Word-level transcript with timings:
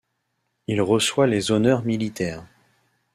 Il 0.65 0.81
reçoit 0.81 1.27
les 1.27 1.51
honneurs 1.51 1.83
militaires. 1.85 2.43